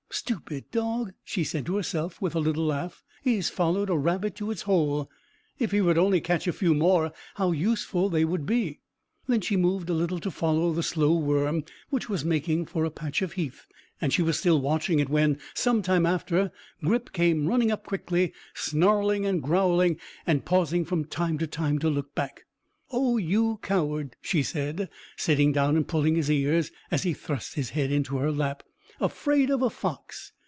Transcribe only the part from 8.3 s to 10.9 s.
be!" Then she moved a little to follow the